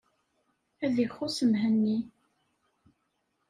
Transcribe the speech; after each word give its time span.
Ad 0.85 0.95
ixuṣ 1.05 1.37
Mhenni. 1.51 1.99